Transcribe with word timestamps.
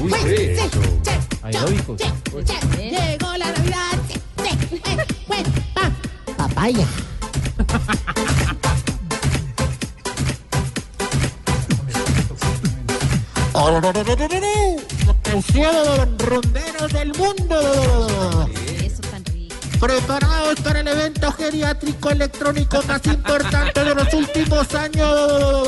Uy, 0.00 0.12
eso. 0.12 0.80
Ahí 1.42 1.52
lo 1.54 1.66
dijo. 1.66 1.96
Llegó 2.76 3.36
la 3.36 3.52
Navidad. 3.52 3.98
Pues, 5.26 5.44
papaya. 6.36 6.86
de 15.52 15.96
los 15.96 16.18
ronderos 16.18 16.92
del 16.92 17.12
mundo. 17.14 18.48
Eso 18.80 19.02
tan 19.10 19.24
rico. 19.24 19.54
Preparados 19.80 20.60
para 20.60 20.80
el 20.80 20.88
evento 20.88 21.32
geriátrico 21.32 22.10
electrónico 22.10 22.82
más 22.86 23.04
importante 23.06 23.84
de 23.84 23.94
los 23.94 24.14
últimos 24.14 24.74
años. 24.74 25.67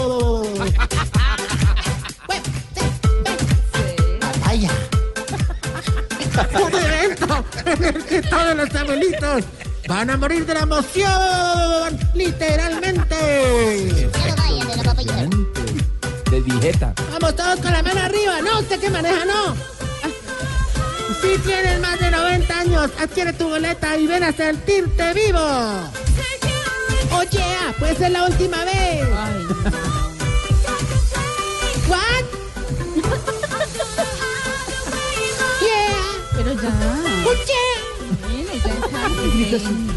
Un 6.54 6.74
evento 6.74 7.44
en 7.66 7.84
el 7.84 8.04
que 8.04 8.22
todos 8.22 8.56
los 8.56 8.74
abuelitos 8.74 9.44
van 9.86 10.10
a 10.10 10.16
morir 10.16 10.46
de 10.46 10.54
la 10.54 10.60
emoción, 10.60 11.98
literalmente. 12.14 13.16
De 16.30 16.42
dieta. 16.42 16.94
Vamos 17.12 17.36
todos 17.36 17.60
con 17.60 17.72
la 17.72 17.82
mano 17.82 18.00
arriba. 18.00 18.40
No, 18.40 18.60
usted 18.60 18.80
que 18.80 18.90
maneja, 18.90 19.24
no. 19.24 19.56
Si 21.20 21.38
tienes 21.38 21.80
más 21.80 21.98
de 21.98 22.10
90 22.10 22.58
años, 22.60 22.90
adquiere 22.98 23.32
tu 23.32 23.48
boleta 23.48 23.96
y 23.96 24.06
ven 24.06 24.24
a 24.24 24.32
sentirte 24.32 25.12
vivo. 25.12 25.38
Oye, 27.12 27.42
ah, 27.42 27.74
puede 27.78 27.96
ser 27.96 28.12
la 28.12 28.24
última 28.24 28.64
vez. 28.64 29.08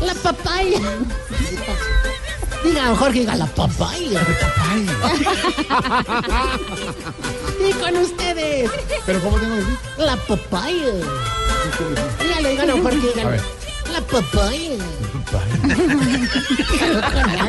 La 0.05 0.13
papaya. 0.15 0.79
Diga, 2.63 2.95
Jorge, 2.95 3.19
diga 3.19 3.35
la 3.35 3.45
papaya. 3.47 4.21
Y 7.59 7.71
con 7.81 7.97
ustedes, 7.97 8.71
¿Pero 9.05 9.19
cómo 9.21 9.37
tengo 9.39 9.55
que 9.55 9.61
decir? 9.61 9.77
la 9.97 10.15
papaya. 10.17 10.93
Dígalo, 12.21 12.49
dígalo, 12.49 12.81
Jorge, 12.81 12.97
dígalo. 12.97 13.29
ver. 13.29 13.41
La 13.91 14.01
papaya. 14.01 14.77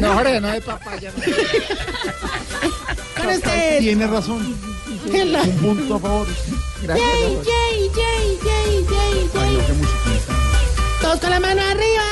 No, 0.01 0.15
Jorge, 0.15 0.41
no 0.41 0.49
de 0.49 0.61
papaya. 0.61 1.13
Con 3.17 3.27
ustedes. 3.29 3.81
Tiene 3.81 4.07
razón. 4.07 4.57
La- 5.13 5.43
Un 5.43 5.57
punto 5.59 5.95
a 5.95 6.01
favor. 6.01 6.27
Gracias. 6.83 7.09
Yay, 7.09 7.35
yay, 7.45 7.91
yay, 7.95 8.39
yay, 8.45 8.87
yay, 8.91 9.29
yay. 9.33 10.14
Todos 11.05 11.21
con 11.21 11.29
la 11.29 11.39
mano 11.39 11.61
arriba. 11.61 12.03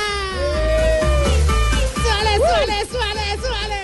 Suale, 2.05 2.37
suale, 2.37 2.87
suale, 2.91 3.39
suale. 3.41 3.81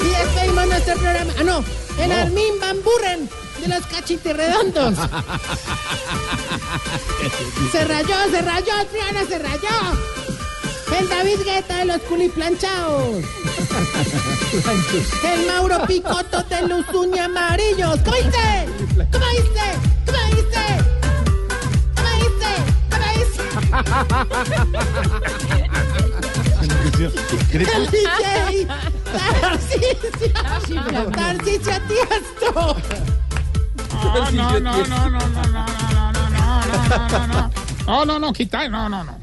Y 0.00 0.08
despedimos 0.08 0.66
nuestro 0.66 0.94
programa. 0.94 1.34
Ah, 1.38 1.42
no. 1.44 1.62
El 2.02 2.12
Armin 2.12 2.58
Van 2.62 2.82
Buren 2.82 3.28
de 3.60 3.68
los 3.68 3.84
cachitirredondos. 3.84 4.94
se 7.72 7.84
rayó, 7.84 8.16
se 8.30 8.40
rayó, 8.40 8.72
Triana, 8.90 9.26
se 9.28 9.38
rayó. 9.38 9.68
El 10.98 11.06
David 11.06 11.40
Guetta 11.44 11.76
de 11.76 11.84
los 11.84 12.00
culiplanchados. 12.04 13.22
El 15.24 15.46
Mauro 15.46 15.86
Picoto 15.86 16.42
de 16.44 16.68
los 16.68 16.88
uña 16.94 17.26
amarillos. 17.26 17.98
¿Cómo 18.02 18.16
dice? 18.16 18.66
¿Cómo 19.12 19.26
dice? 19.26 19.76
¿Cómo 20.06 20.18
dice? 20.36 20.93
Tarcisio. 30.32 31.10
Tarcisio 31.10 31.72
Tiesto. 31.88 32.76
No, 33.92 34.30
no, 34.30 34.60
no, 34.60 34.60
no, 34.60 34.86
no, 34.86 35.08
no, 35.08 35.08
no, 35.08 35.48
no, 35.48 36.12
no, 36.12 36.30
no, 36.30 36.64
no, 36.88 37.08
no, 37.08 37.26
no. 37.26 37.50
No, 37.86 38.04
no, 38.04 38.18
no, 38.18 38.32
quita, 38.32 38.68
no, 38.68 38.88
no, 38.88 39.04
no. 39.04 39.18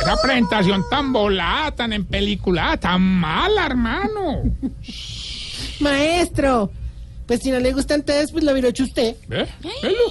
Esa 0.00 0.16
presentación 0.20 0.84
tan 0.90 1.12
volada, 1.12 1.70
tan 1.70 1.92
en 1.92 2.04
película, 2.04 2.76
tan 2.76 3.00
mala, 3.00 3.66
hermano. 3.66 4.42
Maestro. 5.80 6.70
Pues 7.26 7.40
si 7.40 7.50
no 7.50 7.58
le 7.58 7.72
gusta 7.72 7.94
entonces, 7.94 8.30
pues 8.32 8.44
lo 8.44 8.52
viroche 8.52 8.82
usted. 8.82 9.16
¿Ve? 9.28 9.46
¿Velo? 9.82 10.04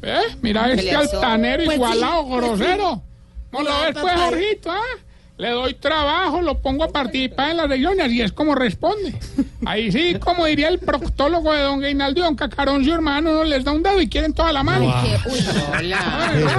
¿Ve? 0.00 0.18
Mira 0.42 0.72
este 0.72 0.94
altanero 0.94 1.64
Pues 1.64 1.76
igualado, 1.76 2.26
pues 2.26 2.42
grosero. 2.42 3.02
Vamos 3.50 3.72
a 3.72 3.80
ver, 3.84 3.94
pues, 3.94 4.14
Jorgito, 4.14 4.70
¿ah? 4.70 4.78
¿eh? 4.78 5.07
Le 5.38 5.50
doy 5.50 5.74
trabajo, 5.74 6.40
lo 6.42 6.58
pongo 6.60 6.82
a 6.82 6.88
participar 6.88 7.50
en 7.52 7.58
las 7.58 7.68
regiones 7.68 8.10
y 8.12 8.22
es 8.22 8.32
como 8.32 8.56
responde. 8.56 9.14
Ahí 9.64 9.92
sí, 9.92 10.16
como 10.18 10.46
diría 10.46 10.66
el 10.68 10.80
proctólogo 10.80 11.52
de 11.52 11.62
don 11.62 11.78
Gainaldo 11.78 12.22
don 12.22 12.34
Cacarón, 12.34 12.84
su 12.84 12.92
hermano, 12.92 13.32
no 13.32 13.44
les 13.44 13.62
da 13.62 13.70
un 13.70 13.82
dedo 13.84 14.00
y 14.00 14.08
quieren 14.08 14.32
toda 14.32 14.52
la 14.52 14.64
mano. 14.64 14.92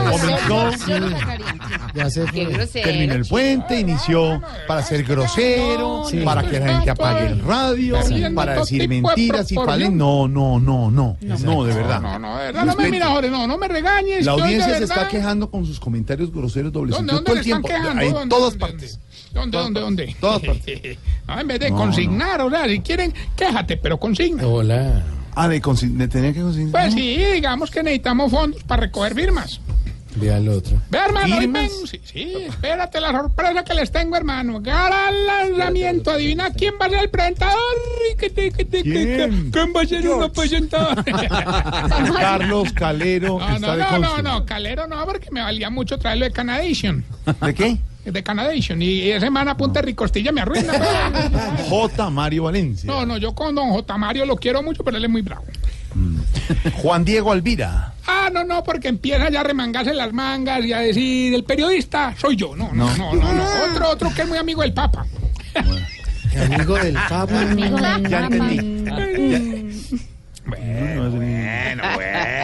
Comenzó, 0.09 0.88
Yo 0.88 1.00
lo 1.00 1.09
sacaría. 1.09 1.47
ya 1.94 2.09
se 2.09 2.25
Qué 2.25 2.45
fue. 2.45 2.53
grosero. 2.53 2.85
Terminó 2.89 3.13
el 3.16 3.25
puente, 3.25 3.79
inició 3.79 4.41
para 4.68 4.81
ser 4.84 5.03
grosero, 5.03 6.06
para 6.23 6.44
que 6.44 6.59
la 6.59 6.68
gente 6.68 6.89
apague 6.91 7.28
el 7.28 7.41
radio, 7.41 7.97
para 8.34 8.59
decir 8.59 8.88
mentiras 8.88 9.51
y 9.51 9.56
falen. 9.56 9.97
No, 9.97 10.28
no, 10.28 10.59
no, 10.59 10.89
no, 10.89 11.18
no, 11.19 11.63
de 11.66 11.73
verdad. 11.73 12.01
No, 12.01 12.18
no, 12.19 12.38
de 12.38 12.45
verdad, 12.45 12.66
no 12.66 12.75
me 12.75 12.89
mira, 12.89 13.07
Jorge, 13.07 13.29
no, 13.29 13.45
no 13.45 13.57
me 13.57 13.68
regañes. 13.68 14.25
La 14.25 14.31
audiencia 14.34 14.78
se 14.78 14.85
está 14.85 15.07
quejando 15.07 15.50
con 15.51 15.66
sus 15.66 15.79
comentarios 15.79 16.31
groseros 16.31 16.72
doble 16.72 16.91
¿Dónde, 16.91 17.13
sentido 17.13 17.16
dónde 17.18 17.29
todo 17.29 17.38
el 17.38 17.44
tiempo. 17.44 17.69
En 17.69 18.13
¿Dónde, 18.13 18.29
todas 18.35 18.57
dónde, 18.57 18.69
partes. 18.72 19.00
¿Dónde, 19.34 19.57
dónde, 19.57 19.80
dónde? 19.80 20.16
Todas 20.19 20.41
partes. 20.41 20.97
No, 21.28 21.40
en 21.41 21.47
vez 21.47 21.59
de 21.59 21.69
No, 21.69 21.78
consignar, 21.78 22.41
o 22.41 22.50
sea, 22.50 22.68
si 22.68 22.80
quieren, 22.80 23.13
quéjate, 23.35 23.78
pero 23.78 24.00
consigna. 24.00 24.46
Hola. 24.47 25.03
Ah, 25.35 25.47
de, 25.47 25.59
de 25.62 26.07
tener 26.07 26.34
que 26.34 26.41
consignar. 26.41 26.72
Pues 26.84 26.94
sí, 26.94 27.18
digamos 27.34 27.69
que 27.72 27.84
necesitamos 27.84 28.31
fondos 28.31 28.63
para 28.63 28.81
recoger 28.84 29.13
firmas. 29.16 29.62
Ve 30.16 30.34
al 30.34 30.50
otro. 30.50 30.75
Ve, 30.90 30.97
hermano, 30.97 31.38
vengo. 31.38 31.85
Sí, 31.85 32.02
sí, 32.03 32.34
espérate 32.47 33.00
la 33.00 33.12
sorpresa 33.12 33.63
que 33.63 33.75
les 33.75 33.91
tengo, 33.91 34.18
hermano. 34.18 34.59
Gran 34.59 35.13
lanzamiento. 35.28 36.09
Adivina 36.12 36.51
quién 36.51 36.74
va 36.81 36.88
a 36.88 36.90
ser 36.90 37.00
el 37.03 37.09
presentador. 37.12 37.56
¿Qué 38.18 38.30
te- 38.31 38.51
qué 38.51 38.66
te- 38.66 38.84
qué- 38.84 38.91
¿Quién? 38.91 39.51
¿Quién 39.51 39.72
va 39.74 39.81
a 39.81 39.86
ser 39.86 40.09
uno 40.09 40.30
presentador? 40.34 41.06
Carlos 42.19 42.74
Calero 42.74 43.38
No, 43.40 43.56
está 43.56 43.59
no, 43.59 43.72
de 43.78 43.84
no, 43.84 44.00
no, 44.00 44.22
no, 44.22 44.46
Calero 44.46 44.88
no, 44.88 45.06
porque 45.06 45.30
me 45.31 45.41
valía 45.41 45.69
mucho 45.69 45.97
traerlo 46.00 46.25
de 46.25 46.31
Canadation. 46.31 47.06
¿De 47.46 47.53
qué? 47.53 47.78
De 48.11 48.23
Canadation. 48.23 48.81
Y 48.81 49.09
esa 49.09 49.25
semana 49.27 49.55
punta 49.55 49.81
de 49.81 49.87
ricostilla 49.87 50.31
me 50.31 50.41
arruina. 50.41 50.73
pues. 51.29 51.67
J. 51.69 52.09
Mario 52.09 52.43
Valencia. 52.43 52.87
No, 52.91 53.05
no, 53.05 53.17
yo 53.17 53.33
con 53.33 53.55
don 53.55 53.69
J. 53.69 53.97
Mario 53.97 54.25
lo 54.25 54.35
quiero 54.35 54.63
mucho, 54.63 54.83
pero 54.83 54.97
él 54.97 55.05
es 55.05 55.09
muy 55.09 55.21
bravo. 55.21 55.43
Juan 56.81 57.06
Diego 57.06 57.31
Alvira. 57.31 57.94
Ah, 58.07 58.29
no, 58.31 58.44
no, 58.44 58.63
porque 58.63 58.88
empieza 58.88 59.29
ya 59.29 59.41
a 59.41 59.44
remangarse 59.44 59.94
las 59.94 60.11
mangas 60.13 60.65
y 60.65 60.73
a 60.73 60.79
decir, 60.79 61.33
el 61.33 61.44
periodista 61.44 62.15
soy 62.17 62.35
yo. 62.35 62.56
No, 62.56 62.71
no, 62.73 62.95
no, 62.97 63.13
no, 63.13 63.33
no. 63.33 63.45
Otro, 63.71 63.89
otro 63.89 64.13
que 64.13 64.23
es 64.23 64.27
muy 64.27 64.38
amigo 64.38 64.62
del 64.62 64.73
Papa. 64.73 65.05
Amigo 66.39 66.75
del 66.75 66.94
Papa. 66.94 67.44
Ya 68.07 68.25
entendí. 68.25 68.79
Bueno, 70.45 71.12
bueno, 71.12 71.83
bueno, 71.95 72.38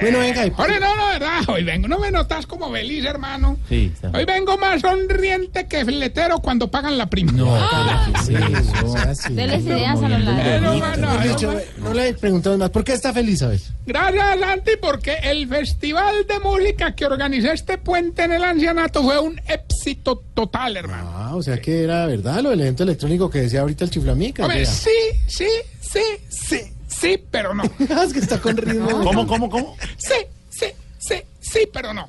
bueno. 0.00 0.18
Bueno, 0.18 0.18
venga. 0.20 0.46
y- 0.46 0.50
Jorge, 0.50 0.80
no, 0.80 0.96
no, 0.96 1.06
verdad, 1.08 1.40
hoy 1.48 1.64
vengo, 1.64 1.88
no 1.88 1.98
me 1.98 2.10
notas 2.10 2.46
como 2.46 2.70
feliz, 2.72 3.04
hermano. 3.04 3.58
Sí, 3.68 3.92
está. 3.94 4.10
Hoy 4.16 4.24
vengo 4.24 4.56
más 4.58 4.80
sonriente 4.80 5.66
que 5.66 5.84
fletero 5.84 6.38
cuando 6.40 6.70
pagan 6.70 6.96
la 6.98 7.06
prima. 7.06 7.32
No, 7.32 7.46
pero 7.46 8.28
¿qué 8.28 8.44
es 8.44 8.66
eso? 8.68 8.96
Así. 8.96 9.34
Deles 9.34 9.64
ideas 9.64 10.02
a 10.02 10.08
los 10.08 10.20
lados. 10.20 11.42
No 11.78 11.94
le 11.94 12.14
preguntamos 12.14 12.58
más. 12.58 12.70
¿Por 12.70 12.84
qué 12.84 12.92
está 12.92 13.12
feliz, 13.12 13.40
sabes? 13.40 13.70
Gracias, 13.86 14.40
Santi, 14.40 14.72
porque 14.80 15.14
el 15.24 15.48
festival 15.48 16.26
de 16.26 16.38
música 16.40 16.94
que 16.94 17.06
organizé 17.06 17.52
este 17.52 17.78
puente 17.78 18.24
en 18.24 18.32
el 18.32 18.44
ancianato 18.44 19.02
fue 19.02 19.18
un 19.20 19.40
éxito 19.46 20.22
total, 20.34 20.76
hermano. 20.76 21.10
Ah, 21.14 21.34
o 21.34 21.42
sea 21.42 21.60
que 21.60 21.82
era 21.84 22.06
verdad 22.06 22.40
lo 22.42 22.50
del 22.50 22.60
evento 22.60 22.82
electrónico 22.82 23.30
que 23.30 23.40
decía 23.42 23.60
ahorita 23.60 23.84
el 23.84 23.90
chiflamica. 23.90 24.42
Hombre, 24.44 24.66
sí, 24.66 24.90
sí, 25.26 25.46
sí, 25.80 26.00
sí, 26.28 26.60
sí. 27.00 27.22
pero 27.30 27.54
no. 27.54 27.62
Es 27.78 28.12
que 28.12 28.18
está 28.18 28.40
con 28.40 28.56
ritmo. 28.56 28.88
¿Cómo, 29.02 29.26
cómo, 29.26 29.48
cómo? 29.50 29.76
Sí, 29.96 30.14
sí, 30.50 30.66
sí, 30.98 31.16
sí, 31.40 31.60
pero 31.72 31.92
no. 31.94 32.08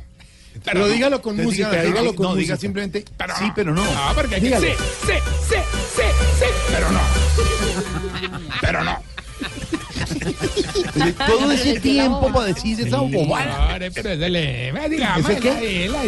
Pero 0.64 0.82
no. 0.82 0.88
dígalo 0.88 1.22
con 1.22 1.40
Entonces, 1.40 1.66
música, 1.66 1.84
dígalo 1.84 2.14
con 2.16 2.24
no, 2.24 2.30
música. 2.32 2.42
diga 2.54 2.58
simplemente 2.58 3.06
Pero 3.18 3.34
sí, 3.38 3.46
pero 3.56 3.74
no. 3.74 3.84
No, 3.84 4.16
porque 4.16 4.36
hay 4.36 4.42
que 4.42 4.60
sí, 4.60 4.68
sí, 5.06 5.14
sí, 5.50 5.56
sí, 5.96 6.02
sí, 6.40 6.46
pero 6.72 6.92
no. 6.92 7.00
Pero 8.62 8.84
no. 8.84 8.98
Todo 11.28 11.52
ese 11.52 11.80
tiempo 11.80 12.32
para 12.34 12.48
decir 12.48 12.80
esa 12.82 12.98
bobada. 12.98 13.78
Pero 13.94 14.10
es 14.12 14.20
de 14.20 14.30
le, 14.30 14.90
digamos, 14.90 15.30
¿Ese 15.30 15.40
qué? 15.40 15.90
la 15.90 16.04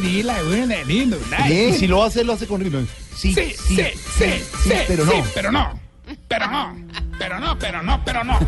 lindo, 0.85 1.17
Y 1.49 1.73
si 1.73 1.87
lo 1.87 2.03
hace, 2.03 2.23
lo 2.23 2.33
hace 2.33 2.47
con 2.47 2.61
ritmo. 2.61 2.85
Sí, 3.15 3.33
Sí, 3.33 3.53
sí, 3.55 3.75
sí, 3.75 3.83
sí, 4.17 4.43
sí, 4.63 4.73
pero 4.87 5.05
no. 5.05 5.11
sí, 5.11 5.21
pero 5.33 5.51
no. 5.51 5.79
Pero 6.27 6.47
no, 6.51 6.75
pero 7.21 7.39
no, 7.39 7.59
pero 7.59 7.83
no, 7.83 8.03
pero 8.03 8.23
no. 8.23 8.33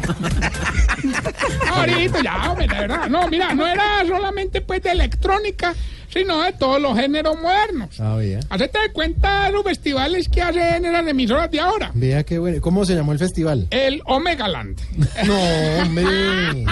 Ahorita 1.76 2.24
ya, 2.24 2.50
hombre, 2.50 2.68
de 2.68 2.74
verdad. 2.74 3.08
No, 3.08 3.28
mira, 3.28 3.54
no 3.54 3.68
era 3.68 4.04
solamente 4.08 4.62
pues 4.62 4.82
de 4.82 4.92
electrónica, 4.92 5.76
sino 6.14 6.42
de 6.42 6.54
todos 6.54 6.80
los 6.82 6.96
géneros 6.98 7.36
modernos. 7.42 8.00
Ah, 8.00 8.16
vea. 8.16 8.40
Hacete 8.50 8.80
de 8.80 8.92
cuenta 8.92 9.50
los 9.50 9.64
festivales 9.64 10.30
que 10.30 10.42
hacen 10.42 10.86
en 10.86 10.94
las 10.94 11.08
emisoras 11.08 11.50
de 11.52 11.60
ahora. 11.60 11.92
Vea 11.94 12.24
qué 12.24 12.38
bueno. 12.40 12.62
¿Cómo 12.62 12.86
se 12.86 12.96
llamó 12.96 13.12
el 13.14 13.20
festival? 13.20 13.68
El 13.72 14.02
Omega 14.06 14.48
Land. 14.48 14.80
No, 15.26 15.38
hombre. 15.82 16.66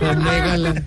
Omegaland. 0.00 0.84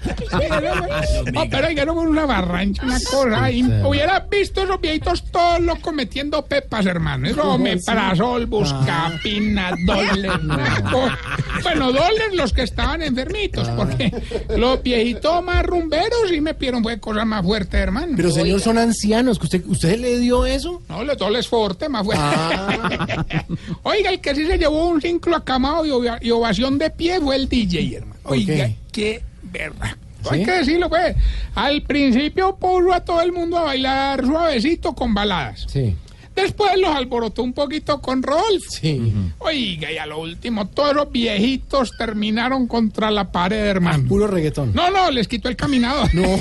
No, 1.34 1.42
pero 1.50 1.68
oiga, 1.68 1.86
no 1.86 1.94
una 1.94 2.26
barrancha, 2.26 2.84
una 2.84 3.00
cosa. 3.00 3.44
ahí. 3.44 3.64
Hubieras 3.86 4.28
visto 4.30 4.64
esos 4.64 4.80
viejitos 4.82 5.24
todos 5.32 5.60
los 5.60 5.80
cometiendo 5.80 6.44
pepas, 6.46 6.86
hermano. 6.86 7.28
Eso, 7.28 7.58
meprazol, 7.58 8.46
buscapina, 8.48 9.72
una 9.86 10.82
cosa. 10.92 11.18
Bueno, 11.64 11.92
dobles 11.92 12.34
los 12.34 12.54
que 12.54 12.64
estaban 12.64 13.02
enfermitos, 13.02 13.68
porque 13.70 14.12
los 14.58 14.82
viejitos 14.82 15.44
más 15.44 15.64
rumberos 15.66 16.30
sí 16.30 16.42
me 16.42 16.54
pidieron 16.54 16.82
fue 16.84 17.00
cosas 17.00 17.26
más 17.26 17.44
fuertes, 17.44 17.61
hermano. 17.72 18.14
Pero 18.16 18.32
señor, 18.32 18.62
son 18.62 18.78
ancianos. 18.78 19.38
que 19.40 19.46
¿Usted, 19.46 19.64
¿Usted 19.68 20.00
le 20.00 20.20
dio 20.20 20.46
eso? 20.46 20.82
No, 20.90 21.04
los 21.04 21.18
dobles 21.18 21.48
fuerte, 21.48 21.90
más 21.90 22.04
fuerte. 22.04 22.24
Ah. 22.26 23.46
Oiga, 23.84 24.10
el 24.10 24.20
que 24.22 24.36
sí 24.36 24.46
se 24.46 24.58
llevó 24.58 24.88
un 24.88 25.02
ciclo 25.02 25.36
acamado 25.36 25.86
y, 25.86 25.92
y 26.26 26.32
ovación 26.32 26.78
de 26.78 26.90
pie 26.90 27.20
fue 27.20 27.36
el 27.36 27.48
DJ, 27.50 27.98
hermano. 27.98 28.20
¿Por 28.24 28.34
Oiga, 28.34 28.54
qué? 28.54 28.76
qué 28.92 29.24
verdad. 29.44 29.96
Hay 30.30 30.46
que 30.46 30.52
decirlo, 30.52 30.88
pues. 30.90 31.16
Al 31.56 31.82
principio 31.82 32.56
puso 32.56 32.94
a 32.94 33.00
todo 33.04 33.22
el 33.22 33.32
mundo 33.32 33.58
a 33.58 33.64
bailar 33.64 34.24
suavecito 34.26 34.94
con 34.94 35.14
baladas. 35.14 35.66
Sí. 35.68 35.96
Después 36.36 36.72
los 36.78 36.96
alborotó 36.96 37.44
un 37.44 37.54
poquito 37.54 38.02
con 38.02 38.24
Rolf. 38.24 38.64
Sí. 38.70 39.14
Oiga, 39.40 39.92
y 39.92 39.98
a 39.98 40.06
lo 40.06 40.20
último, 40.20 40.68
todos 40.68 40.96
los 40.96 41.12
viejitos 41.12 41.92
terminaron 41.98 42.68
contra 42.68 43.12
la 43.12 43.32
pared, 43.32 43.58
hermano. 43.68 44.08
Puro 44.08 44.28
reggaetón. 44.28 44.74
No, 44.74 44.90
no, 44.92 45.12
les 45.12 45.28
quitó 45.28 45.50
el 45.50 45.56
caminador. 45.56 46.14
No. 46.14 46.22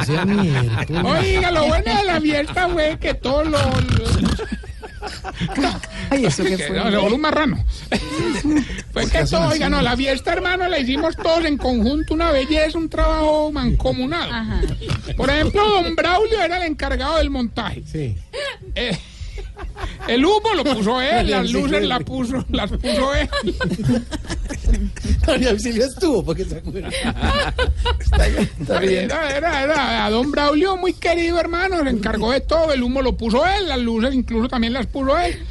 O 0.00 0.04
sea, 0.04 0.24
miércoles. 0.24 1.04
Oiga, 1.04 1.50
lo 1.50 1.66
bueno 1.66 1.96
de 1.96 2.04
la 2.04 2.20
fiesta 2.20 2.68
fue 2.68 2.98
que 2.98 3.14
todos 3.14 3.46
los... 3.48 3.60
Ay, 6.10 6.24
eso 6.26 6.42
que 6.44 6.56
Que 6.56 6.66
fue. 6.68 6.90
no, 6.90 7.04
un 7.04 7.20
marrano. 7.20 7.62
Fue 8.92 9.10
que 9.10 9.24
todo, 9.24 9.48
oiga, 9.48 9.68
no, 9.68 9.82
la 9.82 9.96
fiesta, 9.96 10.32
hermano, 10.32 10.68
la 10.68 10.78
hicimos 10.78 11.16
todos 11.16 11.44
en 11.44 11.56
conjunto, 11.58 12.14
una 12.14 12.30
belleza, 12.30 12.78
un 12.78 12.88
trabajo 12.88 13.50
mancomunado. 13.50 14.30
Por 15.16 15.28
ejemplo, 15.30 15.62
don 15.82 15.96
Braulio 15.96 16.40
era 16.40 16.58
el 16.58 16.70
encargado 16.70 17.16
del 17.18 17.28
montaje. 17.30 17.82
Sí. 17.90 18.16
Eh, 18.74 18.98
el 20.08 20.24
humo 20.24 20.54
lo 20.54 20.64
puso 20.64 21.00
él, 21.00 21.30
las 21.30 21.50
luces 21.50 21.82
las 21.86 22.02
puso, 22.04 22.44
las 22.50 22.70
puso 22.70 23.14
él. 23.14 23.28
María 25.26 25.50
Auxilio 25.50 25.84
estuvo, 25.86 26.24
porque 26.24 26.44
se 26.44 26.58
acuerda. 26.58 26.88
Era, 28.82 29.36
era, 29.36 29.62
era 29.62 30.04
a 30.06 30.10
don 30.10 30.30
Braulio, 30.30 30.76
muy 30.76 30.92
querido 30.94 31.38
hermano, 31.40 31.82
se 31.82 31.90
encargó 31.90 32.32
de 32.32 32.40
todo, 32.40 32.72
el 32.72 32.82
humo 32.82 33.02
lo 33.02 33.16
puso 33.16 33.44
él, 33.46 33.68
las 33.68 33.78
luces 33.78 34.14
incluso 34.14 34.48
también 34.48 34.72
las 34.72 34.86
puso 34.86 35.18
él. 35.18 35.42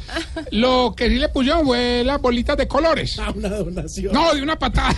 Lo 0.50 0.94
que 0.96 1.08
sí 1.08 1.16
le 1.16 1.28
pusieron 1.28 1.64
fue 1.64 2.02
las 2.04 2.20
bolitas 2.20 2.56
de 2.56 2.68
colores. 2.68 3.18
Ah, 3.18 3.32
Una 3.34 3.48
donación. 3.48 4.12
No, 4.12 4.34
de 4.34 4.42
una 4.42 4.58
patada. 4.58 4.94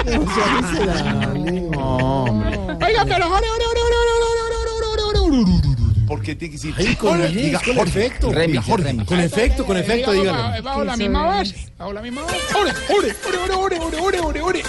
O 0.00 0.34
sea, 0.34 0.60
miserable. 0.62 1.50
Oiga, 2.86 3.04
pero 3.04 3.26
ore, 3.32 3.46
ore, 3.48 3.64
ore, 3.70 3.80
¿Por 6.12 6.20
qué 6.22 6.34
tiene 6.34 6.54
que 6.54 6.58
decir? 6.60 6.74
Ay, 6.76 6.94
con, 6.96 7.10
Jorge, 7.10 7.26
remix, 7.28 7.42
diga, 7.46 7.60
con 7.64 7.76
Jorge. 7.76 7.98
efecto. 8.06 8.30
Diga, 8.30 8.62
Jorge. 8.62 8.96
Con 9.06 9.20
efecto, 9.20 9.64
con 9.66 9.76
efecto, 9.78 10.12
dígalo. 10.12 10.32
bajo- 10.38 10.62
Bajo 10.62 10.84
la 10.84 10.96
misma 10.96 11.26
base, 11.26 11.72
bajo 11.78 11.92
la 11.94 12.02
misma 12.02 12.22
base. 12.22 12.36
Ore, 12.60 12.72
ore, 12.98 13.14
ore, 13.32 13.54
ore, 13.54 13.78
ore, 13.78 13.98
ore, 14.00 14.20
ore, 14.20 14.40
ore. 14.42 14.62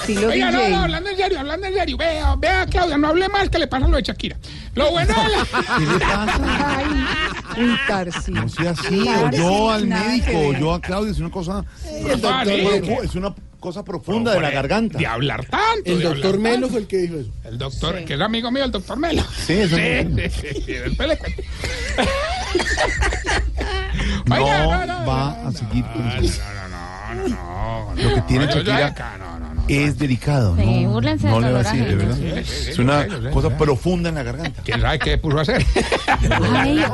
Estilo 0.00 0.28
Oiga, 0.28 0.50
no, 0.52 0.68
no, 0.68 0.76
hablando 0.82 1.10
en 1.10 1.16
serio, 1.16 1.40
hablando 1.40 1.66
en 1.66 1.74
serio. 1.74 1.96
Vea, 1.96 2.36
vea, 2.36 2.66
Claudia, 2.66 2.96
no 2.98 3.08
hable 3.08 3.28
más 3.28 3.48
que 3.50 3.58
le 3.58 3.66
pasa 3.66 3.88
lo 3.88 3.96
de 3.96 4.02
Shakira. 4.04 4.36
Lo 4.74 4.90
bueno 4.92 5.12
de 5.12 5.28
la... 5.28 5.44
¿Qué 5.78 5.86
le 5.86 5.98
pasa? 5.98 6.76
Ay, 6.78 7.62
un 7.64 7.76
Tarsi. 7.88 8.30
No 8.30 8.48
sea 8.48 8.70
así, 8.70 9.00
o 9.00 9.04
Tarsi, 9.22 9.38
yo 9.38 9.70
al 9.70 9.86
médico, 9.88 10.52
yo 10.58 10.72
a 10.74 10.80
Claudio, 10.80 11.10
es 11.12 11.18
una 11.18 11.30
cosa. 11.30 11.64
Es 11.84 13.14
una 13.16 13.34
cosa 13.60 13.84
profunda 13.84 14.32
de 14.34 14.40
la 14.40 14.50
garganta. 14.50 14.98
De 14.98 15.06
hablar 15.06 15.44
tanto. 15.46 15.90
El 15.90 16.00
doctor 16.02 16.38
Melo 16.38 16.68
fue 16.68 16.80
el 16.80 16.86
que 16.86 16.98
dijo 16.98 17.16
eso. 17.16 17.30
El 17.52 17.58
doctor, 17.58 18.02
que 18.06 18.14
es 18.14 18.20
amigo 18.20 18.50
mío, 18.50 18.64
el 18.64 18.70
doctor 18.70 18.96
Melo. 18.98 19.22
Sí, 19.46 19.52
eso 19.52 19.76
sí, 19.76 19.82
sí, 19.82 20.30
sí, 20.30 20.62
sí, 20.64 20.72
después 20.72 21.06
le 21.08 21.18
cuento. 21.18 21.42
No 24.24 24.36
Oiga, 24.36 24.64
no, 24.64 24.86
no, 24.86 25.06
va 25.06 25.36
no, 25.42 25.48
a 25.48 25.52
seguir 25.52 25.84
con 25.84 26.06
no, 26.06 26.14
eso. 26.14 26.40
no, 26.42 26.68
no, 26.68 27.28
no, 27.28 27.28
no, 27.28 27.94
no. 27.94 28.02
Lo 28.02 28.14
que 28.14 28.20
tiene 28.22 28.46
No, 28.46 28.52
Shakira 28.52 28.94
no, 29.18 29.38
no, 29.38 29.54
no. 29.54 29.64
es 29.68 29.98
delicado, 29.98 30.54
¿no? 30.56 30.62
Sí, 30.62 30.86
búrlense 30.86 31.26
no 31.28 31.34
del 31.40 31.44
le 31.44 31.52
va 31.52 31.60
a 31.60 31.62
decir, 31.62 31.86
de 31.86 31.94
verdad. 31.96 32.16
Sí, 32.16 32.22
sí, 32.22 32.38
Es 32.70 32.76
sí, 32.76 32.80
una 32.80 33.02
sí, 33.04 33.10
sí, 33.10 33.28
cosa 33.32 33.48
sí. 33.48 33.54
profunda 33.58 34.08
en 34.08 34.14
la 34.14 34.22
garganta. 34.22 34.62
¿Quién 34.62 34.80
sabe 34.80 34.98
qué 35.00 35.18
puso 35.18 35.38
a 35.38 35.42
hacer? 35.42 35.66
Ay, 36.06 36.84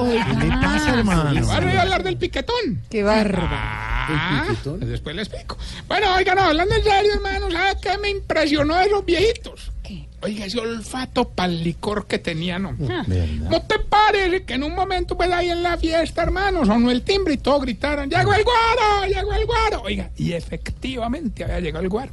¿Qué 0.41 0.47
le 0.47 0.51
pasa, 0.51 0.95
hermano? 0.99 1.31
Voy 1.35 1.73
a 1.77 1.83
hablar 1.83 2.03
del 2.03 2.17
piquetón. 2.17 2.83
Qué 2.91 3.03
bárbaro. 3.05 3.47
Ah, 3.51 4.43
¿El 4.43 4.49
piquetón? 4.49 4.81
después 4.81 5.15
le 5.15 5.23
explico. 5.23 5.57
Bueno, 5.87 6.15
oiga, 6.17 6.35
no, 6.35 6.43
hablando 6.43 6.75
en 6.75 6.83
serio, 6.83 7.13
hermano, 7.15 7.51
¿sabe 7.51 7.75
qué 7.81 7.99
me 7.99 8.11
impresionó 8.11 8.75
de 8.77 8.87
esos 8.87 9.05
viejitos? 9.05 9.71
Oiga, 10.21 10.47
ese 10.47 10.59
olfato 10.59 11.29
para 11.29 11.53
el 11.53 11.63
licor 11.63 12.07
que 12.07 12.19
tenían, 12.19 12.63
¿no? 12.63 12.73
¿No 12.73 13.63
te 13.63 13.79
parece 13.79 14.43
que 14.45 14.55
en 14.55 14.65
un 14.65 14.75
momento, 14.75 15.17
pues 15.17 15.31
ahí 15.31 15.49
en 15.51 15.63
la 15.63 15.77
fiesta, 15.77 16.23
hermano, 16.23 16.67
sonó 16.67 16.91
el 16.91 17.03
timbre 17.03 17.35
y 17.35 17.37
todos 17.39 17.63
gritaron, 17.63 18.11
¡Llegó 18.11 18.35
el 18.35 18.43
guaro! 18.43 19.07
Oiga, 19.89 20.11
y 20.19 20.35
efectivamente 20.35 21.45
había 21.45 21.61
llegado 21.61 21.83
el 21.83 21.89
guaro. 21.89 22.13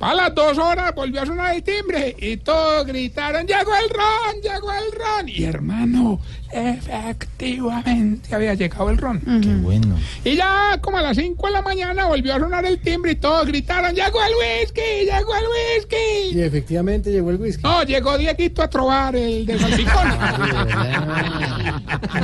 A 0.00 0.14
las 0.14 0.34
dos 0.34 0.56
horas 0.56 0.94
volvió 0.94 1.20
a 1.20 1.26
sonar 1.26 1.54
el 1.54 1.62
timbre 1.62 2.16
y 2.18 2.38
todos 2.38 2.86
gritaron, 2.86 3.46
¡Llegó 3.46 3.72
el 3.76 3.90
ron! 3.90 4.40
¡Llegó 4.42 4.72
el 4.72 4.90
ron! 4.98 5.28
Y 5.28 5.44
hermano, 5.44 6.18
efectivamente 6.50 8.34
había 8.34 8.54
llegado 8.54 8.88
el 8.88 8.96
ron. 8.96 9.20
Qué 9.20 9.54
bueno. 9.56 9.98
Y 10.24 10.36
ya 10.36 10.78
como 10.80 10.96
a 10.96 11.02
las 11.02 11.18
5 11.18 11.46
de 11.46 11.52
la 11.52 11.60
mañana 11.60 12.06
volvió 12.06 12.36
a 12.36 12.38
sonar 12.38 12.64
el 12.64 12.78
timbre 12.80 13.12
y 13.12 13.16
todos 13.16 13.46
gritaron, 13.46 13.94
¡Llegó 13.94 14.20
el 14.24 14.32
whisky! 14.62 15.04
¡Llegó 15.04 15.36
el 15.36 15.44
whisky! 15.44 16.38
Y 16.38 16.40
efectivamente 16.40 17.12
llegó 17.12 17.28
el 17.32 17.36
whisky. 17.36 17.62
No, 17.64 17.82
llegó 17.82 18.16
Dieguito 18.16 18.62
a 18.62 18.70
trobar 18.70 19.14
el 19.14 19.44
de 19.44 19.58
salpicón. 19.58 20.08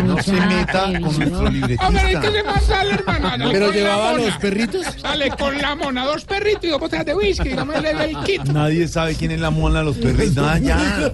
No 0.05 0.21
se 0.23 0.33
meta 0.33 0.85
con 0.85 1.03
nuestro 1.03 1.47
Hombre, 1.47 1.75
es 1.75 2.19
que 2.19 2.31
libretista. 2.31 2.33
se 2.33 2.43
más 2.43 2.65
sale, 2.65 2.91
hermano. 2.95 3.49
Pero 3.53 3.71
llevaba 3.73 4.13
los 4.15 4.35
perritos. 4.55 4.87
Sale 5.01 5.31
con 5.31 5.59
la 5.59 5.75
mona, 5.75 6.05
dos 6.05 6.25
perritos 6.25 6.65
y 6.65 6.69
dos 6.69 6.81
botellas 6.81 7.07
de 7.07 7.15
whisky. 7.15 7.51
No 7.51 7.65
me 7.65 7.81
le 7.81 7.91
el 7.91 8.17
kit. 8.25 8.43
Nadie 8.45 8.89
sabe 8.89 9.15
quién 9.15 9.31
es 9.33 9.41
la 9.41 9.51
mona 9.51 9.81
de 9.81 9.85
los 9.87 9.97
perritos. 9.97 10.37
No, 10.37 10.59
ya. 10.59 11.13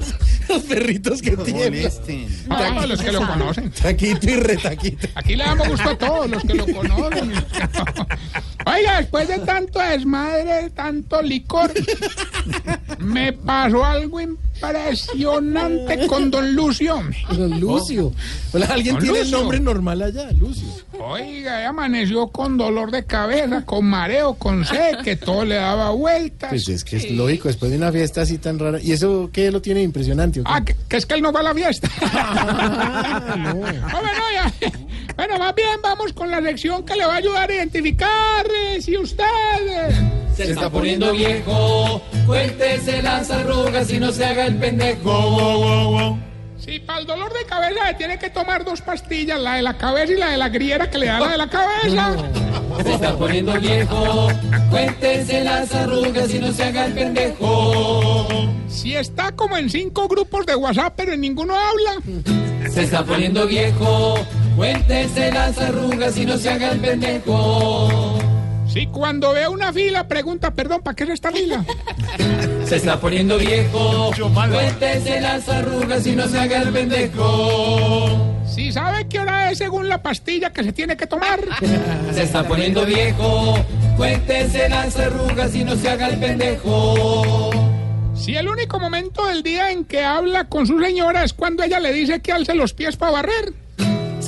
Los 0.49 0.63
perritos 0.65 1.23
que 1.23 1.33
No 1.33 1.43
tienen. 1.45 1.75
molesten. 1.75 2.29
No, 2.49 2.87
los 2.87 3.01
que 3.01 3.13
lo 3.13 3.27
conocen. 3.27 3.71
Taquito 3.71 4.29
y 4.31 4.35
retaquito. 4.37 5.09
Aquí 5.15 5.37
le 5.37 5.45
damos 5.45 5.69
gusto 5.69 5.91
a 5.91 5.99
todos 5.99 6.29
los 6.31 6.43
que 6.43 6.55
lo 6.55 6.67
conocen. 6.67 7.33
Oiga, 8.73 8.99
después 9.01 9.29
de 9.29 9.39
tanto 9.41 9.79
desmadre, 9.81 10.71
tanto 10.71 11.21
licor, 11.23 11.73
me 12.99 13.33
pasó 13.33 13.85
algo 13.85 14.21
impresionante 14.21 16.07
con 16.07 16.31
don 16.31 16.55
Lucio. 16.55 17.03
Don 17.37 17.59
Lucio. 17.61 18.13
Hola, 18.53 18.67
¿Alguien 18.67 18.95
Don 18.97 19.03
tiene 19.05 19.19
el 19.21 19.25
Lucio. 19.25 19.39
nombre 19.39 19.61
normal 19.61 20.03
allá? 20.03 20.31
Lucio. 20.33 20.69
Oiga, 20.99 21.67
amaneció 21.67 22.29
con 22.29 22.59
dolor 22.59 22.91
de 22.91 23.05
cabeza, 23.05 23.65
con 23.65 23.87
mareo, 23.87 24.35
con 24.35 24.65
sed, 24.67 24.99
que 25.03 25.17
todo 25.17 25.45
le 25.45 25.55
daba 25.55 25.91
vueltas. 25.91 26.51
Pues 26.51 26.69
es 26.69 26.85
que 26.85 26.97
es 26.99 27.11
lógico, 27.11 27.49
después 27.49 27.71
de 27.71 27.79
una 27.79 27.91
fiesta 27.91 28.21
así 28.23 28.37
tan 28.39 28.59
rara. 28.59 28.79
¿Y 28.83 28.93
eso 28.93 29.31
qué 29.33 29.51
lo 29.51 29.63
tiene 29.63 29.83
impresionante? 29.83 30.43
Ah, 30.45 30.63
que, 30.63 30.77
que 30.89 30.97
es 30.99 31.07
que 31.07 31.15
él 31.15 31.23
no 31.23 31.33
va 31.33 31.41
a 31.41 31.45
la 31.45 31.55
fiesta. 31.55 31.89
Ah, 32.13 33.35
no. 33.37 33.51
Hombre, 33.53 33.83
no, 34.19 34.33
ya. 34.35 34.53
Bueno, 35.21 35.39
más 35.39 35.55
bien 35.55 35.83
vamos 35.83 36.15
con 36.15 36.31
la 36.31 36.41
lección 36.41 36.83
que 36.83 36.97
le 36.97 37.05
va 37.05 37.13
a 37.13 37.17
ayudar 37.19 37.51
a 37.51 37.55
identificar 37.55 38.47
eh, 38.59 38.81
si 38.81 38.97
usted... 38.97 39.23
eh, 39.69 39.91
Se 40.35 40.45
está 40.53 40.71
poniendo 40.71 41.13
viejo, 41.13 42.01
cuéntese 42.25 43.03
las 43.03 43.31
arrugas 43.31 43.93
y 43.93 44.01
no 44.01 44.13
se 44.13 44.25
haga 44.25 44.47
el 44.47 44.57
pendejo. 44.57 46.17
Si 46.57 46.79
para 46.79 47.01
el 47.01 47.07
dolor 47.07 47.31
de 47.35 47.45
cabeza 47.45 47.85
le 47.85 47.95
tiene 47.99 48.19
que 48.19 48.31
tomar 48.31 48.65
dos 48.65 48.81
pastillas, 48.81 49.39
la 49.39 49.57
de 49.57 49.63
la 49.63 49.77
cabeza 49.77 50.11
y 50.15 50.17
la 50.17 50.31
de 50.31 50.39
la 50.39 50.49
griera 50.49 50.89
que 50.89 50.97
le 50.97 51.07
da 51.09 51.21
la 51.21 51.29
de 51.33 51.37
la 51.37 51.51
cabeza. 51.51 52.17
Se 52.83 52.95
está 52.95 53.15
poniendo 53.19 53.53
viejo, 53.61 54.29
cuéntese 54.71 55.45
las 55.45 55.75
arrugas 55.75 56.33
y 56.33 56.39
no 56.39 56.51
se 56.51 56.63
haga 56.65 56.87
el 56.87 56.95
pendejo. 56.95 58.27
Si 58.69 58.97
está 58.97 59.33
como 59.33 59.59
en 59.59 59.69
cinco 59.69 60.09
grupos 60.09 60.47
de 60.47 60.57
WhatsApp, 60.57 60.95
pero 60.97 61.13
en 61.13 61.21
ninguno 61.21 61.55
habla. 61.55 62.71
Se 62.71 62.85
está 62.85 63.05
poniendo 63.05 63.47
viejo, 63.47 64.15
cuéntese 64.57 65.33
las 65.33 65.59
arrugas 65.59 66.17
y 66.17 66.27
no 66.27 66.37
se 66.37 66.51
haga 66.51 66.73
el 66.73 66.81
pendejo. 66.81 68.19
Si 68.73 68.87
cuando 68.87 69.33
ve 69.33 69.49
una 69.49 69.73
fila 69.73 70.07
pregunta, 70.07 70.53
perdón, 70.55 70.81
¿para 70.83 70.95
qué 70.95 71.03
es 71.03 71.11
esta 71.11 71.33
fila? 71.33 71.65
Se 72.65 72.77
está 72.77 73.01
poniendo 73.01 73.37
viejo, 73.37 74.13
cuéntese 74.15 75.21
las 75.21 75.49
arrugas 75.49 76.07
y 76.07 76.15
no 76.15 76.29
se 76.29 76.39
haga 76.39 76.63
el 76.63 76.69
pendejo. 76.69 78.41
Si 78.47 78.71
sabe 78.71 79.09
qué 79.09 79.19
hora 79.19 79.51
es 79.51 79.59
según 79.59 79.89
la 79.89 80.01
pastilla 80.03 80.53
que 80.53 80.63
se 80.63 80.73
tiene 80.73 80.97
que 80.97 81.09
tomar. 81.09 81.41
Se 82.15 82.23
está 82.23 82.47
poniendo 82.47 82.87
viejo, 82.87 83.57
cuéntese 83.97 84.69
las 84.69 84.97
arrugas 84.97 85.53
y 85.55 85.65
no 85.65 85.75
se 85.75 85.89
haga 85.89 86.07
el 86.09 86.21
pendejo. 86.21 87.51
Si 88.15 88.37
el 88.37 88.47
único 88.49 88.79
momento 88.79 89.27
del 89.27 89.43
día 89.43 89.73
en 89.73 89.85
que 89.85 90.05
habla 90.05 90.45
con 90.45 90.67
su 90.67 90.79
señora 90.79 91.25
es 91.25 91.33
cuando 91.33 91.65
ella 91.65 91.81
le 91.81 91.93
dice 91.93 92.21
que 92.21 92.31
alce 92.31 92.55
los 92.55 92.73
pies 92.75 92.97
para 92.97 93.13
barrer. 93.13 93.53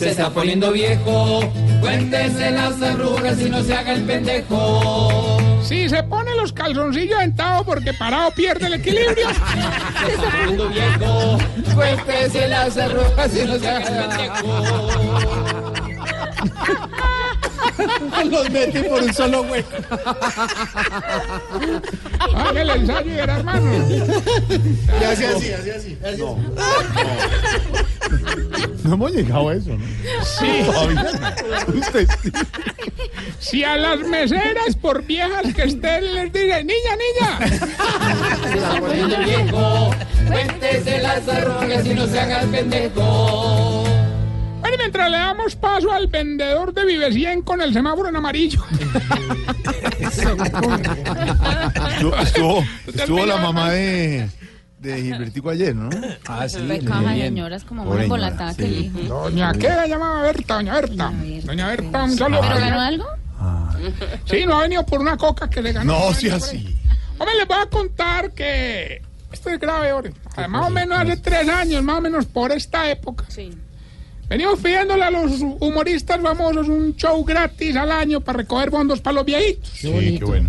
Se 0.02 0.10
está 0.10 0.30
poniendo 0.30 0.72
viejo, 0.72 1.48
cuéntese 1.80 2.50
las 2.50 2.82
arrugas 2.82 3.40
y 3.40 3.48
no 3.48 3.62
se 3.62 3.72
haga 3.72 3.92
el 3.92 4.02
pendejo. 4.02 5.38
Si 5.62 5.88
se 5.88 6.02
pone 6.02 6.34
los 6.34 6.52
calzoncillos 6.52 7.20
dentados 7.20 7.64
porque 7.64 7.92
parado 7.94 8.32
pierde 8.32 8.66
el 8.66 8.74
equilibrio. 8.74 9.28
Se 10.04 10.12
está 10.12 10.30
poniendo 10.32 10.68
viejo, 10.70 11.38
cuéntese 11.76 12.48
las 12.48 12.76
arrugas 12.76 13.36
y 13.36 13.46
no 13.46 13.56
se 13.60 13.68
haga 13.68 13.88
el 13.88 14.08
pendejo. 14.08 15.72
Los 18.30 18.50
metí 18.50 18.82
por 18.82 19.02
un 19.02 19.12
solo 19.14 19.42
hueco. 19.42 19.76
Haga 22.34 22.62
el 22.62 22.70
ensayo 22.70 23.10
y 23.12 23.18
era 23.18 23.36
hermano. 23.36 23.72
Y 25.00 25.04
así, 25.04 25.24
así, 25.24 25.52
así, 25.52 25.98
así. 26.04 26.18
No, 26.18 26.38
no 28.84 28.94
hemos 28.94 29.12
llegado 29.12 29.48
a 29.48 29.54
eso, 29.54 29.70
¿no? 29.70 29.84
Sí. 30.24 30.62
Todavía 30.66 31.02
no. 31.02 31.78
Usted 31.78 32.08
sí. 32.22 32.32
Si 33.38 33.64
a 33.64 33.76
las 33.76 34.00
meseras, 34.00 34.76
por 34.80 35.02
viejas 35.04 35.52
que 35.54 35.64
estén, 35.64 36.14
les 36.14 36.32
dice, 36.32 36.64
niña, 36.64 36.96
niña. 36.96 38.80
Poniendo 38.80 39.18
viejo, 39.18 39.90
cuéntese 40.28 40.98
las 41.02 41.28
arrugas 41.28 41.86
y 41.86 41.94
no 41.94 42.06
se 42.06 42.20
haga 42.20 42.42
el 42.42 42.48
pendejo. 42.48 44.01
Mientras 44.82 45.10
le 45.12 45.16
damos 45.16 45.54
paso 45.54 45.92
al 45.92 46.08
vendedor 46.08 46.74
de 46.74 46.84
Vive 46.84 47.12
100 47.12 47.42
con 47.42 47.60
el 47.60 47.72
semáforo 47.72 48.08
en 48.08 48.16
amarillo. 48.16 48.64
Estuvo, 50.00 50.44
estuvo, 52.16 52.64
estuvo 52.92 53.26
la 53.26 53.36
mamá 53.36 53.70
de, 53.70 54.28
de 54.80 55.02
Gilbertico 55.02 55.50
ayer, 55.50 55.74
¿no? 55.74 55.88
Ah, 56.26 56.48
sí. 56.48 56.58
Caja 56.84 57.12
de 57.12 57.22
señoras 57.22 57.64
como 57.64 57.84
señora, 57.84 58.02
embolatada 58.02 58.54
que 58.56 58.66
sí. 58.66 58.68
el 58.68 58.84
hijo. 59.04 59.14
Doña, 59.14 59.52
¿qué 59.52 59.68
la 59.68 59.86
llamaba 59.86 60.22
Berta? 60.22 60.54
Doña 60.54 60.74
Berta. 60.74 61.12
Doña 61.44 61.68
Berta, 61.68 62.04
un 62.04 62.18
saludo. 62.18 62.40
¿Pero 62.40 62.60
ganó 62.60 62.80
algo? 62.80 63.06
Sí, 64.24 64.44
no 64.46 64.58
ha 64.58 64.62
venido 64.62 64.84
por 64.84 65.00
una 65.00 65.16
coca 65.16 65.48
que 65.48 65.62
le 65.62 65.72
ganó. 65.72 65.92
No, 65.92 66.14
sí, 66.14 66.28
así. 66.28 66.76
Hombre, 67.18 67.36
les 67.36 67.46
voy 67.46 67.58
a 67.60 67.66
contar 67.66 68.32
que 68.32 69.00
esto 69.30 69.48
es 69.48 69.60
grave, 69.60 69.92
hombre. 69.92 70.12
Más 70.48 70.66
o 70.66 70.70
menos 70.70 70.98
hace 70.98 71.16
tres 71.18 71.48
años, 71.48 71.84
más 71.84 71.98
o 71.98 72.00
menos 72.00 72.26
por 72.26 72.50
esta 72.50 72.90
época. 72.90 73.24
Sí. 73.28 73.52
Venimos 74.32 74.60
pidiéndole 74.60 75.04
a 75.04 75.10
los 75.10 75.42
humoristas 75.60 76.18
famosos 76.22 76.66
un 76.66 76.96
show 76.96 77.22
gratis 77.22 77.76
al 77.76 77.92
año 77.92 78.22
para 78.22 78.38
recoger 78.38 78.70
fondos 78.70 78.98
para 79.02 79.16
los 79.16 79.26
viejitos. 79.26 79.68
Sí, 79.68 80.16
qué 80.18 80.24
bueno. 80.24 80.48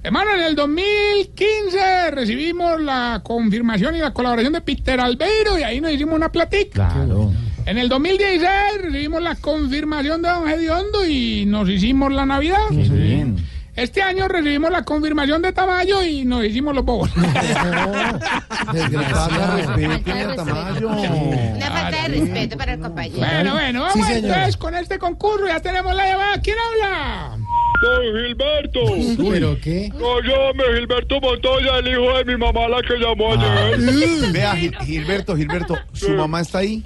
Hermano, 0.00 0.32
en 0.36 0.42
el 0.44 0.54
2015 0.54 2.12
recibimos 2.12 2.80
la 2.80 3.20
confirmación 3.24 3.96
y 3.96 3.98
la 3.98 4.12
colaboración 4.12 4.52
de 4.52 4.60
Peter 4.60 5.00
Albeiro 5.00 5.58
y 5.58 5.64
ahí 5.64 5.80
nos 5.80 5.90
hicimos 5.90 6.14
una 6.14 6.30
platica. 6.30 6.88
Claro. 6.88 7.32
En 7.66 7.78
el 7.78 7.88
2016 7.88 8.48
recibimos 8.82 9.20
la 9.20 9.34
confirmación 9.34 10.22
de 10.22 10.28
Don 10.28 10.46
Gediondo 10.46 11.04
y 11.04 11.46
nos 11.46 11.68
hicimos 11.68 12.12
la 12.12 12.24
Navidad. 12.24 12.70
Bien. 12.70 13.33
Este 13.76 14.02
año 14.02 14.28
recibimos 14.28 14.70
la 14.70 14.84
confirmación 14.84 15.42
de 15.42 15.52
Tamayo 15.52 16.02
y 16.02 16.24
nos 16.24 16.44
hicimos 16.44 16.74
los 16.76 16.84
bobos. 16.84 17.10
Desgraciado. 18.72 19.56
Respete 19.76 20.12
a 20.12 20.34
Tamayo. 20.36 20.88
Una 20.88 21.70
falta 21.70 22.02
de 22.02 22.08
respeto 22.20 22.56
para 22.56 22.74
el 22.74 22.80
compañero. 22.80 23.18
bueno, 23.18 23.52
bueno, 23.54 23.82
vamos 23.82 24.08
entonces 24.10 24.56
con 24.56 24.74
este 24.76 24.98
concurso. 24.98 25.46
Ya 25.48 25.60
tenemos 25.60 25.94
la 25.94 26.06
llamada. 26.08 26.40
¿Quién 26.40 26.56
habla? 26.72 27.36
Don 27.82 28.02
Gilberto. 28.02 28.80
¿Pero 29.30 29.58
qué? 29.60 29.90
No, 29.94 30.20
llámame 30.20 30.78
Gilberto 30.78 31.20
Montoya, 31.20 31.78
el 31.78 31.88
hijo 31.88 32.16
de 32.18 32.24
mi 32.24 32.36
mamá, 32.36 32.68
la 32.68 32.80
que 32.82 32.94
llamó 32.96 33.32
ayer. 33.32 34.30
Vea, 34.32 34.54
Gil- 34.54 34.76
Gilberto, 34.84 35.36
Gilberto, 35.36 35.76
¿su 35.92 36.10
mamá 36.12 36.40
está 36.40 36.58
ahí? 36.58 36.82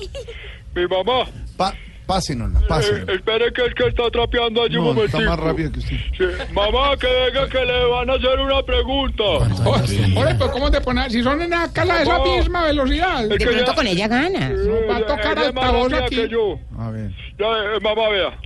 Mi 0.74 0.86
mamá. 0.86 1.26
Pa 1.56 1.74
pásenosla, 2.08 2.58
Eh, 2.58 2.64
pásenosla. 2.68 3.12
espere 3.12 3.52
que 3.52 3.66
es 3.66 3.74
que 3.74 3.86
está 3.86 4.10
trapeando 4.10 4.62
allí 4.64 4.76
un 4.78 4.84
No, 4.86 4.94
momentico. 4.94 5.18
está 5.18 5.30
más 5.30 5.38
rápido 5.38 5.70
que 5.72 5.78
usted. 5.80 5.96
Sí. 6.16 6.26
Mamá, 6.52 6.96
que 6.96 7.06
diga 7.26 7.48
que 7.48 7.64
le 7.64 7.84
van 7.86 8.10
a 8.10 8.14
hacer 8.14 8.40
una 8.40 8.62
pregunta. 8.62 9.22
Oye, 9.24 10.34
pues 10.36 10.50
¿cómo 10.50 10.70
te 10.70 10.80
pones? 10.80 11.12
Si 11.12 11.22
son 11.22 11.40
en 11.42 11.50
la 11.50 11.70
casa 11.72 11.94
de 11.98 12.02
esa 12.02 12.18
misma 12.24 12.64
velocidad. 12.64 13.22
Es 13.22 13.28
De 13.28 13.38
que 13.38 13.44
pronto 13.46 13.66
ya- 13.66 13.74
con 13.74 13.86
ella 13.86 14.08
gana. 14.08 14.48
Eh, 14.50 14.86
va 14.90 14.96
a 14.96 15.06
tocar 15.06 15.38
altavoz 15.38 15.92
aquí. 15.92 16.16
que 16.16 16.28
yo. 16.28 16.58
A 16.78 16.90
ver. 16.90 17.10
Ya, 17.38 17.46
eh, 17.46 17.80
mamá, 17.82 18.08
vea. 18.08 18.38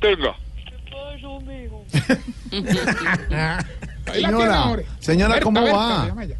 Tenga. 0.00 0.34
Señora, 4.12 4.76
señora, 5.00 5.40
¿cómo 5.40 5.60
va? 5.62 6.02
se 6.02 6.08
llama 6.08 6.24
ella. 6.24 6.36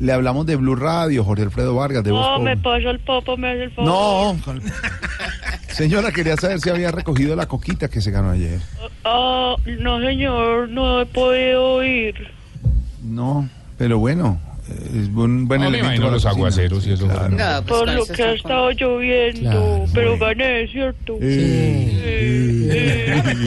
Le 0.00 0.12
hablamos 0.12 0.46
de 0.46 0.54
Blue 0.56 0.76
Radio, 0.76 1.24
Jorge 1.24 1.42
Alfredo 1.44 1.74
Vargas, 1.74 2.04
de 2.04 2.12
Voz 2.12 2.20
No, 2.24 2.38
me 2.44 2.56
Populi. 2.56 2.86
el 2.86 3.00
papa, 3.00 3.36
me 3.36 3.50
hace 3.50 3.64
el 3.64 3.70
favor. 3.72 3.90
No. 3.90 4.36
con- 4.44 4.62
Señora, 5.70 6.12
quería 6.12 6.36
saber 6.36 6.60
si 6.60 6.70
había 6.70 6.90
recogido 6.90 7.34
la 7.36 7.46
coquita 7.46 7.88
que 7.88 8.00
se 8.00 8.10
ganó 8.10 8.30
ayer. 8.30 8.60
Ah, 9.04 9.54
no, 9.80 10.00
señor, 10.00 10.68
no 10.68 11.00
he 11.00 11.06
podido 11.06 11.82
ir. 11.84 12.14
No, 13.02 13.48
pero 13.76 13.98
bueno, 13.98 14.40
es 14.68 15.08
un 15.08 15.46
buen 15.48 15.60
No, 15.62 15.70
me 15.70 15.78
elemento 15.78 15.78
imagino 15.78 16.02
para 16.04 16.12
los 16.14 16.22
cocina. 16.24 16.30
aguaceros 16.38 16.86
y 16.86 16.92
eso. 16.92 17.06
Claro. 17.08 17.28
No, 17.30 17.36
pues 17.66 17.80
Por 17.80 17.90
lo 17.92 18.06
que 18.06 18.22
ha 18.22 18.32
estado 18.32 18.70
lloviendo. 18.72 19.84
pero 19.94 20.18
gané, 20.18 20.68
¿cierto? 20.68 21.14
Sí. 21.20 21.94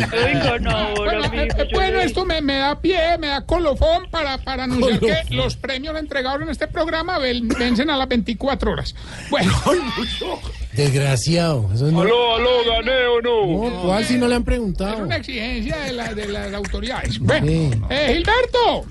Soy 0.09 0.33
ganadora, 0.33 0.93
Bueno, 0.95 1.23
eh, 1.23 1.27
amigo. 1.27 1.55
eh, 1.57 1.67
bueno, 1.73 1.99
esto 1.99 2.25
me, 2.25 2.41
me 2.41 2.55
da 2.55 2.79
pie, 2.79 3.17
me 3.19 3.27
da 3.27 3.41
colofón 3.45 4.07
para, 4.09 4.37
para 4.39 4.63
anunciar 4.65 4.99
que 4.99 5.33
los 5.35 5.55
premios 5.55 5.97
entregados 5.97 6.41
en 6.41 6.49
este 6.49 6.67
programa 6.67 7.19
ven- 7.19 7.47
vencen 7.47 7.89
a 7.89 7.97
las 7.97 8.07
24 8.07 8.71
horas. 8.71 8.95
Bueno, 9.29 9.51
Desgraciado. 10.73 11.69
Eso 11.73 11.91
no, 11.91 12.01
Aló, 12.01 12.35
aló, 12.35 12.49
gané 12.65 13.05
o 13.07 13.21
no. 13.21 13.69
no, 13.69 13.81
¿Cuál 13.83 14.05
si 14.05 14.17
no 14.17 14.27
le 14.27 14.35
han 14.35 14.41
es 14.41 14.45
preguntado? 14.45 14.97
una 15.03 15.17
exigencia 15.17 15.77
de, 15.77 15.93
la- 15.93 16.13
de 16.13 16.27
las 16.27 16.53
autoridades. 16.53 17.19
Bueno, 17.19 17.45
Sí. 17.47 17.71
eh, 17.89 18.13
Gilberto, 18.15 18.85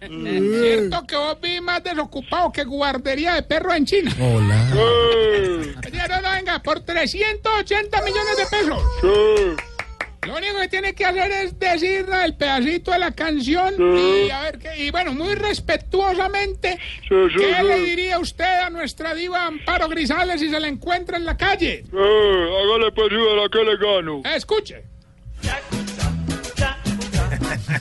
Eh, 0.00 0.50
cierto 0.62 1.06
que 1.06 1.16
vos 1.16 1.38
vi 1.40 1.60
más 1.60 1.82
desocupado 1.84 2.50
que 2.50 2.64
guardería 2.64 3.34
de 3.34 3.42
perros 3.42 3.74
en 3.76 3.86
China. 3.86 4.16
Hola. 4.20 4.68
eh, 4.74 5.74
Oye, 5.86 6.08
no, 6.08 6.20
no, 6.20 6.30
venga, 6.30 6.58
por 6.62 6.80
380 6.80 8.02
millones 8.02 8.36
de 8.36 8.46
pesos. 8.46 8.82
sí. 9.00 9.62
Lo 10.26 10.36
único 10.36 10.60
que 10.60 10.68
tiene 10.68 10.94
que 10.94 11.04
hacer 11.04 11.32
es 11.32 11.58
decir 11.58 12.06
el 12.24 12.34
pedacito 12.34 12.92
de 12.92 12.98
la 13.00 13.10
canción 13.10 13.74
y 13.98 14.30
a 14.30 14.42
ver 14.42 14.58
qué. 14.58 14.84
Y 14.84 14.90
bueno, 14.92 15.12
muy 15.14 15.34
respetuosamente, 15.34 16.78
Sí, 17.08 17.14
sí, 17.32 17.38
¿qué 17.38 17.54
sí. 17.60 17.66
le 17.66 17.78
diría 17.80 18.18
usted 18.20 18.44
a 18.60 18.70
nuestra 18.70 19.14
diva 19.14 19.46
Amparo 19.46 19.88
Grisales 19.88 20.40
si 20.40 20.48
se 20.48 20.60
la 20.60 20.68
encuentra 20.68 21.16
en 21.16 21.24
la 21.24 21.36
calle? 21.36 21.84
Eh, 21.92 22.48
hágale 22.62 22.92
pues 22.92 23.10
verá 23.10 23.48
que 23.50 23.64
le 23.64 23.76
gano. 23.78 24.22
Escuche. 24.32 24.84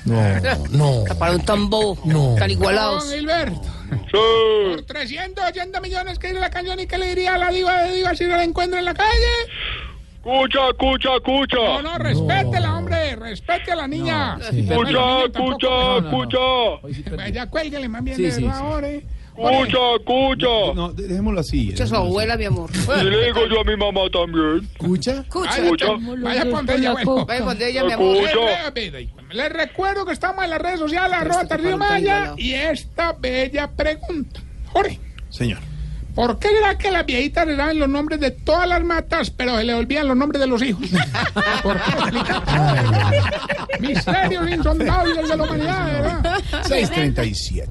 No, 0.06 0.66
no. 0.72 1.04
Para 1.20 1.34
un 1.34 1.46
tambo. 1.46 1.98
No. 2.06 2.30
Tan 2.40 2.48
Don 2.48 2.52
igualados. 2.52 3.14
Gilberto, 3.14 3.62
Sí. 3.92 4.18
por 4.72 4.82
380 4.86 5.80
millones 5.82 6.18
que 6.18 6.28
dice 6.30 6.40
la 6.40 6.50
canción 6.50 6.80
y 6.80 6.88
qué 6.88 6.98
le 6.98 7.08
diría 7.08 7.36
a 7.36 7.38
la 7.38 7.52
diva 7.52 7.84
de 7.84 7.96
diva 7.98 8.12
si 8.12 8.24
se 8.24 8.30
la 8.30 8.44
encuentra 8.44 8.80
en 8.80 8.86
la 8.86 8.94
calle. 8.94 9.10
Escucha, 10.24 10.70
escucha, 10.70 11.16
escucha. 11.16 11.58
No, 11.58 11.82
no, 11.82 11.98
respétela, 11.98 12.78
hombre, 12.78 13.16
respete 13.16 13.72
a 13.72 13.76
la 13.76 13.88
niña. 13.88 14.38
sí. 14.52 14.60
Escucha, 14.70 15.26
escucha. 15.26 16.38
Pues 16.82 17.34
ya 17.34 17.50
cuélguele 17.50 17.90
más 17.90 18.04
bien 18.04 18.16
Sí, 18.18 18.24
de 18.24 18.32
sí, 18.32 18.42
sí. 18.42 18.48
ahora. 18.48 18.88
eh. 18.90 19.04
Escucha, 19.36 19.78
escucha. 19.98 20.48
No, 20.76 20.92
dejémoslo 20.94 21.40
así. 21.40 21.70
Escucha 21.70 21.86
a 21.86 21.88
su 21.88 21.96
abuela, 21.96 22.38
mi 22.38 22.46
amor. 22.46 22.70
Y 23.02 23.04
le 23.04 23.26
digo 23.26 23.48
yo 23.48 23.62
a 23.62 23.64
mi 23.64 23.76
mamá 23.76 24.02
también. 24.14 24.70
¿Escucha? 24.74 25.12
Escucha. 25.22 25.58
Escucha. 25.58 25.86
Vaya 26.22 26.46
ponte 26.52 26.76
ella, 26.76 26.92
bueno. 26.92 27.26
Vaya 27.26 27.44
con 27.46 27.62
ella, 27.62 27.84
mi 27.84 27.92
amor. 27.94 28.18
Escucha. 28.18 28.74
Les, 29.32 29.52
recuerdo 29.52 30.06
que 30.06 30.12
estamos 30.14 30.44
en 30.44 30.52
las 30.52 30.62
redes 30.62 30.80
sociales, 30.80 31.18
arroba 31.18 31.48
tan 31.48 31.80
Maya, 31.80 32.34
y 32.38 32.54
esta 32.54 33.14
bella 33.14 33.72
pregunta. 33.72 34.40
Jorge, 34.68 35.00
Señor. 35.30 35.60
¿Por 36.16 36.40
qué 36.40 36.50
será 36.50 36.78
que 36.78 36.92
las 36.92 37.06
viejitas 37.06 37.48
le 37.48 37.56
dan 37.56 37.80
los 37.80 37.88
nombres 37.88 38.20
de 38.20 38.32
todas 38.32 38.68
las 38.68 38.84
matas, 38.84 39.30
pero 39.30 39.58
se 39.58 39.64
le 39.64 39.74
olvidan 39.74 40.08
los 40.08 40.18
nombres 40.18 40.42
de 40.42 40.48
los 40.48 40.62
hijos? 40.62 40.84
¿Por 41.64 41.78
qué? 41.82 41.92
Misterios 43.80 44.50
insondables 44.50 45.30
de 45.30 45.38
la 45.38 45.44
humanidad, 45.44 45.86
¿verdad? 45.86 46.42
637. 46.64 47.68